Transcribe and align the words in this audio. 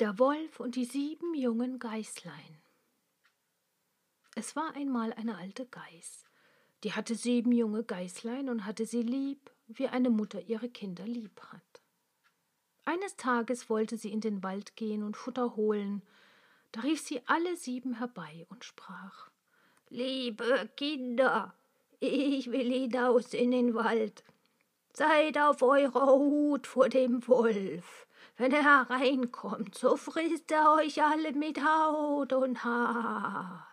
Der 0.00 0.18
Wolf 0.18 0.58
und 0.58 0.74
die 0.74 0.86
sieben 0.86 1.34
jungen 1.34 1.78
Geißlein. 1.78 2.62
Es 4.34 4.56
war 4.56 4.74
einmal 4.74 5.12
eine 5.12 5.36
alte 5.36 5.66
Geiß, 5.66 6.24
die 6.82 6.92
hatte 6.92 7.14
sieben 7.14 7.52
junge 7.52 7.84
Geißlein 7.84 8.48
und 8.48 8.64
hatte 8.64 8.86
sie 8.86 9.02
lieb, 9.02 9.50
wie 9.68 9.88
eine 9.88 10.10
Mutter 10.10 10.40
ihre 10.40 10.70
Kinder 10.70 11.04
lieb 11.04 11.40
hat. 11.52 11.82
Eines 12.84 13.16
Tages 13.16 13.68
wollte 13.68 13.96
sie 13.96 14.10
in 14.10 14.20
den 14.20 14.42
Wald 14.42 14.74
gehen 14.76 15.02
und 15.02 15.16
Futter 15.16 15.54
holen, 15.56 16.02
da 16.72 16.80
rief 16.80 17.00
sie 17.00 17.20
alle 17.26 17.56
sieben 17.56 17.98
herbei 17.98 18.46
und 18.48 18.64
sprach 18.64 19.30
Liebe 19.90 20.70
Kinder, 20.74 21.54
ich 22.00 22.50
will 22.50 22.72
hinaus 22.72 23.34
in 23.34 23.50
den 23.50 23.74
Wald. 23.74 24.24
Seid 24.94 25.38
auf 25.38 25.62
eurer 25.62 26.12
Hut 26.14 26.66
vor 26.66 26.88
dem 26.88 27.26
Wolf. 27.28 28.06
Wenn 28.36 28.52
er 28.52 28.64
hereinkommt, 28.64 29.76
so 29.76 29.96
frisst 29.96 30.50
er 30.50 30.74
euch 30.74 31.02
alle 31.02 31.32
mit 31.32 31.62
Haut 31.62 32.32
und 32.32 32.64
Haar. 32.64 33.68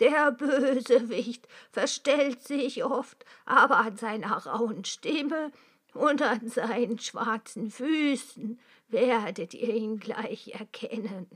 Der 0.00 0.32
Bösewicht 0.32 1.48
verstellt 1.70 2.42
sich 2.42 2.84
oft, 2.84 3.24
aber 3.44 3.78
an 3.78 3.96
seiner 3.96 4.44
rauen 4.46 4.84
Stimme 4.84 5.52
und 5.94 6.20
an 6.20 6.48
seinen 6.48 6.98
schwarzen 6.98 7.70
Füßen 7.70 8.60
werdet 8.88 9.54
ihr 9.54 9.74
ihn 9.74 10.00
gleich 10.00 10.48
erkennen. 10.48 11.28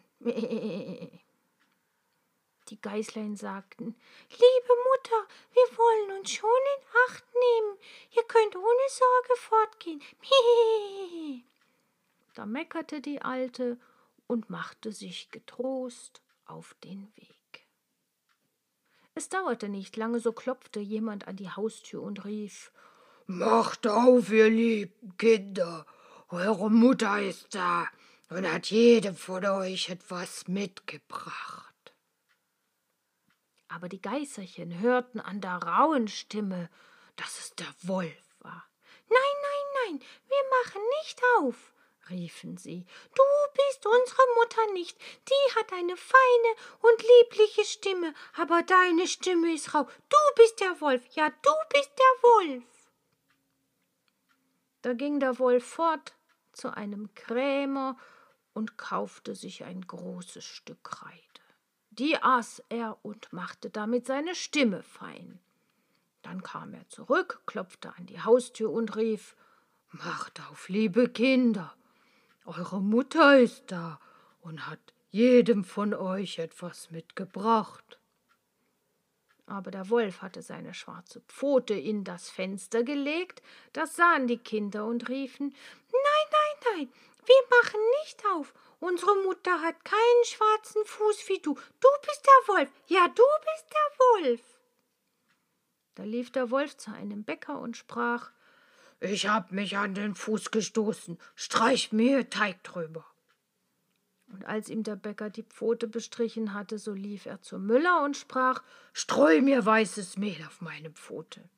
Die 2.69 2.81
Geißlein 2.83 3.37
sagten, 3.37 3.95
Liebe 4.31 4.75
Mutter, 4.91 5.27
wir 5.53 5.79
wollen 5.79 6.19
uns 6.19 6.31
schon 6.33 6.51
in 6.51 6.85
Acht 7.09 7.25
nehmen. 7.33 7.79
Ihr 8.17 8.25
könnt 8.25 8.57
ohne 8.57 8.89
Sorge 8.89 9.37
fortgehen. 9.37 10.03
Da 12.38 12.47
meckerte 12.47 13.01
die 13.01 13.20
Alte 13.20 13.80
und 14.28 14.48
machte 14.48 14.92
sich 14.92 15.33
getrost 15.33 16.23
auf 16.45 16.77
den 16.84 17.12
Weg. 17.17 17.67
Es 19.17 19.28
dauerte 19.28 19.69
nicht 19.69 19.97
lange, 19.97 20.20
so 20.20 20.30
klopfte 20.30 20.78
jemand 20.78 21.27
an 21.27 21.34
die 21.34 21.50
Haustür 21.50 22.00
und 22.00 22.25
rief 22.25 22.70
Macht 23.27 23.89
auf, 23.89 24.30
ihr 24.30 24.50
lieben 24.50 25.17
Kinder, 25.19 25.84
eure 26.28 26.70
Mutter 26.70 27.20
ist 27.20 27.56
da 27.56 27.89
und 28.28 28.48
hat 28.48 28.67
jedem 28.67 29.17
von 29.17 29.45
euch 29.45 29.89
etwas 29.89 30.47
mitgebracht. 30.47 31.92
Aber 33.67 33.89
die 33.89 34.00
Geißerchen 34.00 34.78
hörten 34.78 35.19
an 35.19 35.41
der 35.41 35.56
rauen 35.56 36.06
Stimme, 36.06 36.70
dass 37.17 37.41
es 37.41 37.56
der 37.56 37.75
Wolf 37.83 38.36
war. 38.39 38.64
Nein, 39.08 39.19
nein, 39.42 39.98
nein, 39.98 40.08
wir 40.28 40.45
machen 40.62 40.83
nicht 41.00 41.20
auf, 41.41 41.75
riefen 42.11 42.56
sie. 42.56 42.87
Du 43.14 43.23
bist 43.55 43.87
unsere 43.87 44.23
Mutter 44.37 44.73
nicht, 44.73 44.98
die 45.28 45.55
hat 45.56 45.73
eine 45.73 45.97
feine 45.97 46.55
und 46.81 47.03
liebliche 47.03 47.64
Stimme, 47.64 48.14
aber 48.37 48.62
deine 48.62 49.06
Stimme 49.06 49.55
ist 49.55 49.75
rau. 49.75 49.84
Du 49.84 50.17
bist 50.36 50.61
der 50.61 50.81
Wolf, 50.81 51.03
ja, 51.12 51.31
du 51.31 51.51
bist 51.73 51.92
der 51.98 52.23
Wolf. 52.23 52.64
Da 54.83 54.92
ging 54.92 55.20
der 55.20 55.39
Wolf 55.39 55.64
fort 55.64 56.14
zu 56.53 56.70
einem 56.70 57.14
Krämer 57.14 57.97
und 58.53 58.79
kaufte 58.79 59.34
sich 59.34 59.64
ein 59.64 59.86
großes 59.86 60.45
Stück 60.45 60.83
Kreide. 60.83 61.23
Die 61.91 62.17
aß 62.23 62.62
er 62.69 62.98
und 63.03 63.33
machte 63.33 63.70
damit 63.70 64.06
seine 64.06 64.34
Stimme 64.34 64.83
fein. 64.83 65.41
Dann 66.23 66.42
kam 66.42 66.75
er 66.75 66.89
zurück, 66.89 67.42
klopfte 67.47 67.95
an 67.97 68.06
die 68.06 68.20
Haustür 68.20 68.70
und 68.70 68.97
rief 68.97 69.36
Macht 69.91 70.41
auf, 70.51 70.69
liebe 70.69 71.09
Kinder, 71.09 71.75
eure 72.49 72.81
Mutter 72.81 73.39
ist 73.39 73.65
da 73.69 74.01
und 74.41 74.67
hat 74.67 74.81
jedem 75.11 75.65
von 75.65 75.95
euch 75.95 76.39
etwas 76.39 76.91
mitgebracht. 76.91 77.99
Aber 79.47 79.71
der 79.71 79.89
Wolf 79.89 80.21
hatte 80.23 80.43
seine 80.43 80.75
schwarze 80.75 81.20
Pfote 81.23 81.75
in 81.75 82.05
das 82.05 82.29
Fenster 82.29 82.83
gelegt, 82.83 83.42
das 83.73 83.97
sahen 83.97 84.27
die 84.27 84.39
Kinder 84.39 84.85
und 84.87 85.08
riefen 85.08 85.55
Nein, 85.91 86.29
nein, 86.33 86.73
nein, 86.73 86.92
wir 87.25 87.58
machen 87.58 87.81
nicht 88.03 88.23
auf 88.35 88.53
Unsere 88.81 89.17
Mutter 89.25 89.61
hat 89.61 89.85
keinen 89.85 90.25
schwarzen 90.25 90.85
Fuß 90.85 91.29
wie 91.29 91.41
du. 91.41 91.55
Du 91.55 91.89
bist 92.07 92.25
der 92.25 92.55
Wolf. 92.55 92.70
Ja, 92.87 93.08
du 93.08 93.23
bist 93.45 93.67
der 93.73 93.98
Wolf. 93.98 94.41
Da 95.97 96.05
lief 96.05 96.31
der 96.31 96.51
Wolf 96.53 96.77
zu 96.77 96.92
einem 96.92 97.25
Bäcker 97.25 97.58
und 97.58 97.77
sprach 97.77 98.31
Ich 99.01 99.29
hab 99.29 99.53
mich 99.53 99.77
an 99.77 99.95
den 99.95 100.14
Fuß 100.14 100.51
gestoßen. 100.51 101.19
Streich 101.35 101.92
mir 101.92 102.29
Teig 102.31 102.63
drüber. 102.64 103.05
Und 104.33 104.45
als 104.45 104.69
ihm 104.69 104.83
der 104.83 104.97
Bäcker 104.97 105.31
die 105.31 105.45
Pfote 105.45 105.89
bestrichen 105.89 106.53
hatte, 106.53 106.79
so 106.79 106.92
lief 106.92 107.27
er 107.27 107.41
zum 107.41 107.67
Müller 107.67 108.03
und 108.05 108.17
sprach 108.17 108.63
Streu 108.92 109.41
mir 109.41 109.64
weißes 109.64 110.19
Mehl 110.19 110.42
auf 110.47 110.61
meine 110.61 110.91
Pfote. 110.91 111.48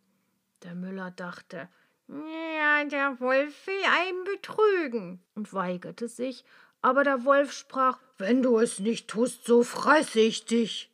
Der 0.63 0.75
Müller 0.75 1.11
dachte, 1.11 1.69
ja, 2.09 2.85
der 2.85 3.19
Wolf 3.21 3.67
will 3.67 3.83
einen 3.89 4.25
betrügen 4.25 5.23
und 5.35 5.53
weigerte 5.53 6.09
sich, 6.09 6.45
aber 6.83 7.03
der 7.03 7.25
Wolf 7.25 7.53
sprach 7.53 7.99
Wenn 8.19 8.43
du 8.43 8.59
es 8.59 8.79
nicht 8.79 9.09
tust, 9.09 9.45
so 9.45 9.63
fresse 9.63 10.21
ich 10.21 10.45
dich. 10.45 10.93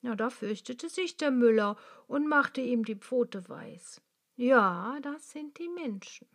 Ja, 0.00 0.14
da 0.14 0.30
fürchtete 0.30 0.88
sich 0.88 1.16
der 1.16 1.30
Müller 1.30 1.76
und 2.06 2.28
machte 2.28 2.60
ihm 2.60 2.84
die 2.84 2.96
Pfote 2.96 3.48
weiß. 3.48 4.00
Ja, 4.38 4.96
das 5.02 5.32
sind 5.32 5.58
die 5.58 5.68
Menschen. 5.68 6.28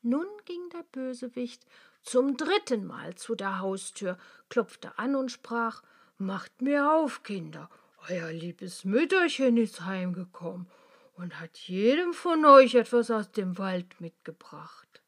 Nun 0.00 0.28
ging 0.44 0.70
der 0.70 0.84
Bösewicht 0.92 1.66
zum 2.02 2.36
dritten 2.36 2.86
Mal 2.86 3.16
zu 3.16 3.34
der 3.34 3.58
Haustür, 3.58 4.16
klopfte 4.48 4.96
an 4.96 5.16
und 5.16 5.32
sprach 5.32 5.82
Macht 6.18 6.62
mir 6.62 6.92
auf, 6.92 7.24
Kinder, 7.24 7.68
euer 8.08 8.30
liebes 8.30 8.84
Mütterchen 8.84 9.56
ist 9.56 9.80
heimgekommen 9.80 10.70
und 11.16 11.40
hat 11.40 11.58
jedem 11.58 12.14
von 12.14 12.44
euch 12.44 12.76
etwas 12.76 13.10
aus 13.10 13.32
dem 13.32 13.58
Wald 13.58 14.00
mitgebracht. 14.00 15.02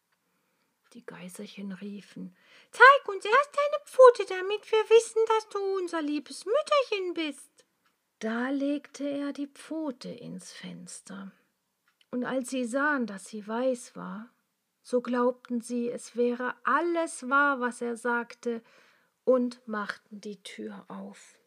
Die 0.92 1.06
Geiserchen 1.06 1.70
riefen 1.70 2.36
Zeig 2.72 3.14
uns 3.14 3.24
erst 3.24 3.56
deine 3.56 3.84
Pfote, 3.84 4.24
damit 4.28 4.72
wir 4.72 4.90
wissen, 4.90 5.20
dass 5.28 5.48
du 5.50 5.58
unser 5.76 6.02
liebes 6.02 6.44
Mütterchen 6.44 7.14
bist. 7.14 7.58
Da 8.20 8.50
legte 8.50 9.08
er 9.08 9.32
die 9.32 9.46
Pfote 9.46 10.08
ins 10.08 10.52
Fenster, 10.52 11.30
und 12.10 12.24
als 12.24 12.50
sie 12.50 12.64
sahen, 12.64 13.06
dass 13.06 13.26
sie 13.26 13.46
weiß 13.46 13.94
war, 13.94 14.28
so 14.82 15.00
glaubten 15.00 15.60
sie, 15.60 15.88
es 15.88 16.16
wäre 16.16 16.54
alles 16.64 17.28
wahr, 17.28 17.60
was 17.60 17.80
er 17.80 17.96
sagte, 17.96 18.60
und 19.24 19.60
machten 19.68 20.20
die 20.20 20.42
Tür 20.42 20.84
auf. 20.88 21.38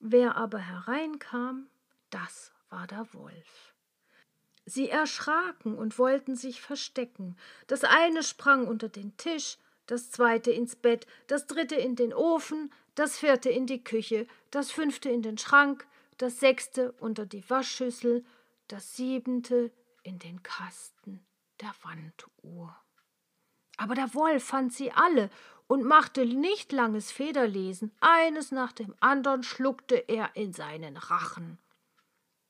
Wer 0.00 0.36
aber 0.36 0.58
hereinkam, 0.58 1.68
das 2.08 2.50
war 2.70 2.88
der 2.88 3.06
Wolf. 3.12 3.74
Sie 4.64 4.88
erschraken 4.88 5.78
und 5.78 5.98
wollten 5.98 6.34
sich 6.34 6.60
verstecken. 6.60 7.36
Das 7.66 7.84
eine 7.84 8.24
sprang 8.24 8.66
unter 8.66 8.88
den 8.88 9.16
Tisch, 9.16 9.58
das 9.86 10.10
zweite 10.10 10.50
ins 10.50 10.74
Bett, 10.74 11.06
das 11.28 11.46
dritte 11.46 11.76
in 11.76 11.94
den 11.94 12.12
Ofen, 12.12 12.72
das 12.96 13.18
vierte 13.18 13.50
in 13.50 13.66
die 13.66 13.84
Küche, 13.84 14.26
das 14.50 14.72
fünfte 14.72 15.08
in 15.08 15.22
den 15.22 15.38
Schrank, 15.38 15.86
das 16.22 16.38
sechste 16.38 16.92
unter 16.92 17.26
die 17.26 17.48
Waschschüssel, 17.48 18.24
das 18.68 18.96
siebente 18.96 19.72
in 20.02 20.18
den 20.18 20.42
Kasten 20.42 21.26
der 21.60 21.72
Wanduhr. 21.82 22.76
Aber 23.76 23.94
der 23.94 24.14
Wolf 24.14 24.44
fand 24.44 24.72
sie 24.72 24.92
alle 24.92 25.30
und 25.66 25.84
machte 25.84 26.26
nicht 26.26 26.72
langes 26.72 27.10
Federlesen, 27.10 27.92
eines 28.00 28.52
nach 28.52 28.72
dem 28.72 28.94
andern 29.00 29.42
schluckte 29.42 29.96
er 29.96 30.36
in 30.36 30.52
seinen 30.52 30.96
Rachen. 30.96 31.58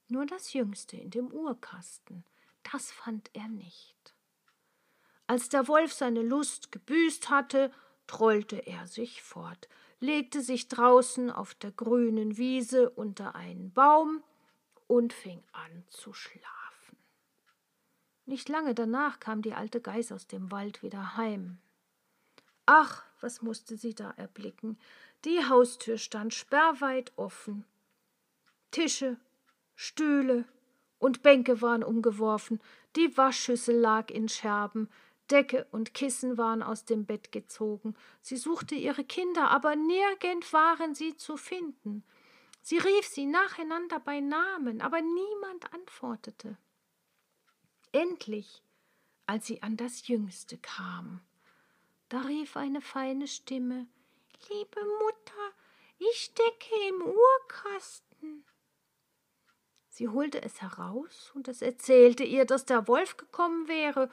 Nur 0.09 0.27
das 0.27 0.53
Jüngste 0.53 0.97
in 0.97 1.11
dem 1.11 1.31
Uhrkasten, 1.31 2.25
das 2.73 2.91
fand 2.91 3.31
er 3.35 3.47
nicht. 3.47 4.15
Als 5.29 5.49
der 5.49 5.69
Wolf 5.69 5.93
seine 5.93 6.23
Lust 6.23 6.73
gebüßt 6.73 7.31
hatte, 7.31 7.73
trollte 8.11 8.57
er 8.67 8.89
sich 8.89 9.23
fort, 9.23 9.69
legte 10.01 10.43
sich 10.43 10.67
draußen 10.67 11.31
auf 11.31 11.55
der 11.55 11.71
grünen 11.71 12.37
Wiese 12.37 12.91
unter 12.91 13.37
einen 13.37 13.73
Baum 13.73 14.25
und 14.89 15.13
fing 15.13 15.45
an 15.53 15.85
zu 15.91 16.13
schlafen. 16.13 16.99
Nicht 18.27 18.49
lange 18.49 18.75
danach 18.75 19.21
kam 19.21 19.43
die 19.43 19.55
alte 19.55 19.81
Geiß 19.81 20.11
aus 20.11 20.27
dem 20.27 20.51
Wald 20.51 20.83
wieder 20.83 21.17
heim. 21.17 21.59
Ach, 22.67 23.05
was 23.21 23.43
musste 23.43 23.77
sie 23.77 23.95
da 23.95 24.11
erblicken? 24.17 24.77
Die 25.25 25.49
Haustür 25.49 25.97
stand 25.97 26.35
sperrweit 26.35 27.13
offen. 27.15 27.65
Tische 28.73 29.19
Stühle 29.77 30.47
und 30.99 31.23
Bänke 31.23 31.63
waren 31.63 31.85
umgeworfen, 31.85 32.61
die 32.97 33.17
Waschschüssel 33.17 33.77
lag 33.77 34.11
in 34.11 34.29
Scherben, 34.29 34.89
Decke 35.31 35.67
und 35.71 35.95
Kissen 35.95 36.39
waren 36.39 36.63
aus 36.63 36.85
dem 36.85 37.07
Bett 37.07 37.33
gezogen. 37.33 37.95
Sie 38.21 38.37
suchte 38.37 38.75
ihre 38.75 39.05
Kinder, 39.05 39.51
aber 39.51 39.77
nirgend 39.77 40.53
waren 40.53 40.95
sie 40.95 41.17
zu 41.17 41.37
finden. 41.37 42.05
Sie 42.63 42.79
rief 42.79 43.07
sie 43.07 43.27
nacheinander 43.27 44.01
bei 44.01 44.21
Namen, 44.21 44.81
aber 44.81 45.01
niemand 45.01 45.73
antwortete. 45.73 46.59
Endlich, 47.93 48.63
als 49.27 49.47
sie 49.47 49.63
an 49.63 49.77
das 49.77 50.07
Jüngste 50.09 50.59
kam, 50.59 51.21
Da 52.09 52.23
rief 52.23 52.57
eine 52.57 52.81
feine 52.81 53.29
Stimme 53.29 53.87
Liebe 54.49 54.81
Mutter, 54.81 55.53
ich 55.99 56.17
stecke 56.23 56.75
im 56.89 57.03
Urkasten. 57.03 58.45
Sie 59.91 60.09
holte 60.09 60.43
es 60.43 60.63
heraus, 60.63 61.31
und 61.35 61.47
es 61.47 61.63
erzählte 61.63 62.25
ihr, 62.25 62.47
dass 62.47 62.65
der 62.65 62.89
Wolf 62.89 63.17
gekommen 63.17 63.69
wäre 63.69 64.11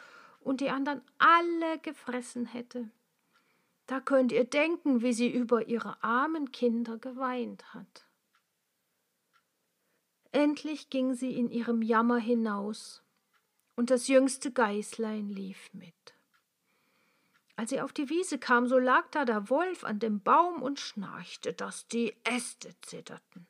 und 0.48 0.62
die 0.62 0.70
anderen 0.70 1.02
alle 1.18 1.78
gefressen 1.80 2.46
hätte. 2.46 2.90
Da 3.86 4.00
könnt 4.00 4.32
ihr 4.32 4.46
denken, 4.46 5.02
wie 5.02 5.14
sie 5.14 5.30
über 5.30 5.68
ihre 5.68 6.02
armen 6.04 6.52
Kinder 6.52 6.98
geweint 6.98 7.74
hat. 7.74 8.06
Endlich 10.32 10.90
ging 10.90 11.14
sie 11.14 11.38
in 11.38 11.50
ihrem 11.50 11.82
Jammer 11.82 12.18
hinaus, 12.18 13.04
und 13.76 13.90
das 13.92 14.08
jüngste 14.08 14.52
Geißlein 14.52 15.30
lief 15.30 15.70
mit. 15.74 15.94
Als 17.56 17.70
sie 17.70 17.82
auf 17.82 17.92
die 17.92 18.10
Wiese 18.10 18.38
kam, 18.38 18.68
so 18.68 18.78
lag 18.78 19.10
da 19.12 19.26
der 19.26 19.50
Wolf 19.50 19.84
an 19.84 20.00
dem 20.00 20.22
Baum 20.22 20.62
und 20.62 20.80
schnarchte, 20.80 21.54
dass 21.54 21.88
die 21.88 22.16
Äste 22.24 22.70
zitterten. 22.82 23.48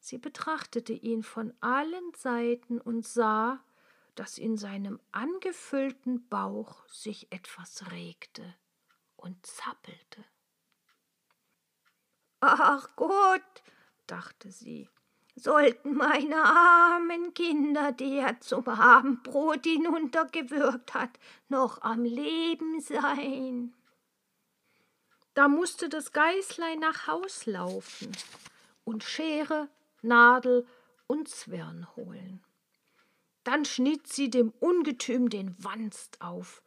Sie 0.00 0.18
betrachtete 0.18 0.92
ihn 0.92 1.22
von 1.22 1.52
allen 1.60 2.12
Seiten 2.16 2.80
und 2.80 3.06
sah, 3.06 3.62
dass 4.14 4.38
in 4.38 4.56
seinem 4.56 5.00
angefüllten 5.12 6.28
Bauch 6.28 6.86
sich 6.88 7.32
etwas 7.32 7.90
regte 7.90 8.54
und 9.16 9.44
zappelte. 9.46 10.24
Ach 12.40 12.88
Gott, 12.96 13.62
dachte 14.06 14.50
sie, 14.50 14.88
sollten 15.36 15.94
meine 15.94 16.42
armen 16.42 17.32
Kinder, 17.34 17.92
die 17.92 18.18
er 18.18 18.40
zum 18.40 18.68
Abendbrot 18.68 19.64
hinuntergewürgt 19.64 20.94
hat, 20.94 21.18
noch 21.48 21.80
am 21.82 22.04
Leben 22.04 22.80
sein. 22.80 23.74
Da 25.34 25.48
musste 25.48 25.88
das 25.88 26.12
Geißlein 26.12 26.78
nach 26.80 27.06
Haus 27.06 27.46
laufen 27.46 28.12
und 28.84 29.02
Schere, 29.02 29.68
Nadel 30.02 30.66
und 31.06 31.28
Zwirn 31.28 31.86
holen. 31.96 32.44
Dann 33.44 33.64
schnitt 33.64 34.06
sie 34.06 34.30
dem 34.30 34.52
Ungetüm 34.60 35.28
den 35.28 35.54
Wanst 35.58 36.20
auf 36.20 36.62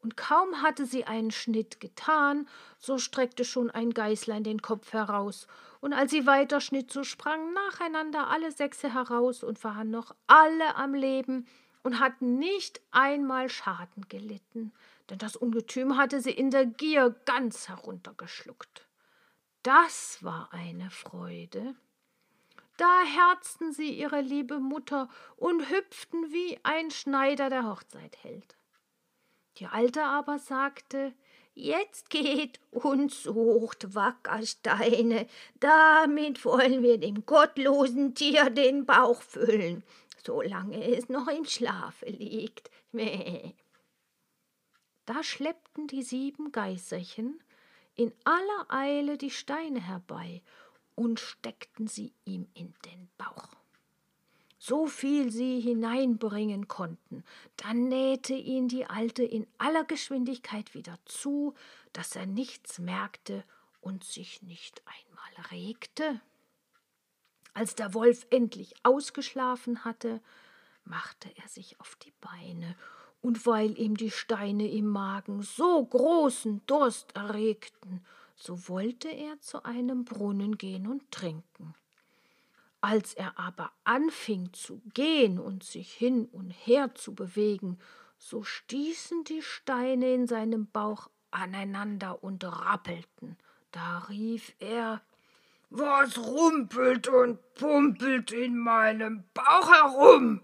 und 0.00 0.16
kaum 0.16 0.62
hatte 0.62 0.86
sie 0.86 1.04
einen 1.04 1.30
Schnitt 1.30 1.80
getan, 1.80 2.48
so 2.78 2.98
streckte 2.98 3.44
schon 3.44 3.70
ein 3.70 3.90
Geißlein 3.90 4.44
den 4.44 4.62
Kopf 4.62 4.92
heraus, 4.92 5.46
und 5.80 5.92
als 5.92 6.10
sie 6.10 6.26
weiterschnitt, 6.26 6.90
so 6.90 7.04
sprangen 7.04 7.52
nacheinander 7.52 8.28
alle 8.28 8.50
Sechse 8.50 8.92
heraus 8.92 9.44
und 9.44 9.62
waren 9.62 9.90
noch 9.90 10.14
alle 10.26 10.74
am 10.74 10.92
Leben 10.94 11.46
und 11.82 12.00
hatten 12.00 12.38
nicht 12.38 12.80
einmal 12.90 13.48
Schaden 13.48 14.08
gelitten, 14.08 14.72
denn 15.10 15.18
das 15.18 15.36
Ungetüm 15.36 15.96
hatte 15.96 16.20
sie 16.20 16.32
in 16.32 16.50
der 16.50 16.66
Gier 16.66 17.14
ganz 17.26 17.68
heruntergeschluckt. 17.68 18.88
Das 19.62 20.22
war 20.22 20.48
eine 20.52 20.90
Freude. 20.90 21.74
Da 22.78 23.02
herzten 23.02 23.72
sie 23.72 23.90
ihre 23.90 24.20
liebe 24.20 24.60
Mutter 24.60 25.10
und 25.36 25.68
hüpften 25.68 26.32
wie 26.32 26.58
ein 26.62 26.90
Schneider 26.92 27.50
der 27.50 27.68
Hochzeit 27.68 28.16
hält. 28.22 28.56
Die 29.58 29.66
Alte 29.66 30.04
aber 30.04 30.38
sagte, 30.38 31.12
Jetzt 31.54 32.08
geht 32.08 32.60
und 32.70 33.12
sucht 33.12 33.96
Wackersteine, 33.96 35.26
damit 35.58 36.44
wollen 36.44 36.84
wir 36.84 36.98
dem 36.98 37.26
gottlosen 37.26 38.14
Tier 38.14 38.48
den 38.50 38.86
Bauch 38.86 39.22
füllen, 39.22 39.82
solange 40.24 40.80
es 40.96 41.08
noch 41.08 41.26
im 41.26 41.44
Schlafe 41.44 42.06
liegt. 42.06 42.70
Mäh. 42.92 43.54
Da 45.04 45.22
schleppten 45.24 45.86
die 45.86 46.02
sieben 46.02 46.52
Geißerchen 46.52 47.42
in 47.96 48.12
aller 48.24 48.66
Eile 48.68 49.16
die 49.16 49.30
Steine 49.30 49.80
herbei 49.80 50.42
und 50.98 51.20
steckten 51.20 51.86
sie 51.86 52.12
ihm 52.24 52.46
in 52.54 52.74
den 52.84 53.08
Bauch 53.16 53.48
so 54.58 54.86
viel 54.86 55.30
sie 55.30 55.60
hineinbringen 55.60 56.68
konnten. 56.68 57.24
Dann 57.56 57.88
nähte 57.88 58.34
ihn 58.34 58.68
die 58.68 58.84
Alte 58.86 59.22
in 59.22 59.46
aller 59.56 59.84
Geschwindigkeit 59.84 60.74
wieder 60.74 60.98
zu, 61.04 61.54
dass 61.92 62.16
er 62.16 62.26
nichts 62.26 62.78
merkte 62.78 63.44
und 63.80 64.04
sich 64.04 64.42
nicht 64.42 64.82
einmal 64.84 65.46
regte. 65.52 66.20
Als 67.54 67.76
der 67.76 67.94
Wolf 67.94 68.26
endlich 68.30 68.74
ausgeschlafen 68.82 69.84
hatte, 69.84 70.20
machte 70.84 71.30
er 71.36 71.48
sich 71.48 71.80
auf 71.80 71.96
die 71.96 72.12
Beine, 72.20 72.76
und 73.20 73.46
weil 73.46 73.76
ihm 73.78 73.96
die 73.96 74.12
Steine 74.12 74.70
im 74.70 74.86
Magen 74.86 75.42
so 75.42 75.84
großen 75.84 76.64
Durst 76.66 77.16
erregten, 77.16 78.04
so 78.38 78.68
wollte 78.68 79.08
er 79.08 79.40
zu 79.40 79.64
einem 79.64 80.04
Brunnen 80.04 80.56
gehen 80.56 80.86
und 80.86 81.10
trinken. 81.10 81.74
Als 82.80 83.12
er 83.14 83.36
aber 83.38 83.72
anfing 83.82 84.52
zu 84.52 84.80
gehen 84.94 85.40
und 85.40 85.64
sich 85.64 85.92
hin 85.92 86.26
und 86.26 86.50
her 86.50 86.94
zu 86.94 87.14
bewegen, 87.14 87.78
so 88.16 88.44
stießen 88.44 89.24
die 89.24 89.42
Steine 89.42 90.14
in 90.14 90.28
seinem 90.28 90.68
Bauch 90.68 91.10
aneinander 91.32 92.22
und 92.22 92.44
rappelten. 92.44 93.36
Da 93.72 93.98
rief 94.08 94.54
er 94.60 95.02
Was 95.70 96.16
rumpelt 96.16 97.08
und 97.08 97.40
pumpelt 97.54 98.30
in 98.30 98.56
meinem 98.56 99.24
Bauch 99.34 99.70
herum? 99.70 100.42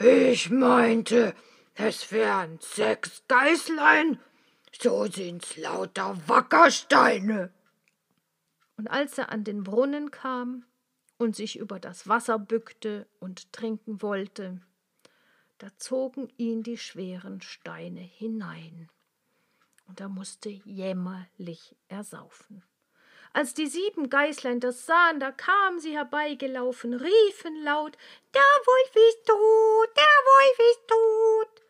Ich 0.00 0.50
meinte, 0.50 1.34
es 1.74 2.10
wären 2.10 2.58
sechs 2.60 3.22
Geißlein, 3.28 4.18
so 4.80 5.06
sind's 5.06 5.56
lauter 5.56 6.16
Wackersteine. 6.26 7.52
Und 8.76 8.88
als 8.88 9.18
er 9.18 9.30
an 9.30 9.44
den 9.44 9.62
Brunnen 9.62 10.10
kam, 10.10 10.64
und 11.16 11.36
sich 11.36 11.58
über 11.58 11.78
das 11.78 12.08
Wasser 12.08 12.38
bückte 12.38 13.06
und 13.20 13.52
trinken 13.52 14.02
wollte, 14.02 14.60
da 15.58 15.68
zogen 15.78 16.28
ihn 16.36 16.62
die 16.62 16.76
schweren 16.76 17.40
Steine 17.40 18.00
hinein, 18.00 18.90
und 19.86 20.00
er 20.00 20.08
musste 20.08 20.48
jämmerlich 20.48 21.76
ersaufen. 21.88 22.62
Als 23.32 23.54
die 23.54 23.66
sieben 23.66 24.10
Geißlein 24.10 24.60
das 24.60 24.86
sahen, 24.86 25.20
da 25.20 25.32
kamen 25.32 25.80
sie 25.80 25.92
herbeigelaufen, 25.92 26.94
riefen 26.94 27.62
laut 27.64 27.96
Der 28.32 28.40
Wolf 28.40 28.96
ist 28.96 29.26
tot, 29.26 29.96
der 29.96 30.04
Wolf 30.04 30.58
ist 30.70 30.88
tot 30.88 31.63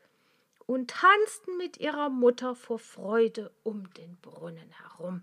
und 0.66 0.90
tanzten 0.90 1.56
mit 1.56 1.78
ihrer 1.78 2.08
Mutter 2.08 2.54
vor 2.54 2.78
Freude 2.78 3.50
um 3.62 3.92
den 3.94 4.16
Brunnen 4.20 4.70
herum. 4.70 5.22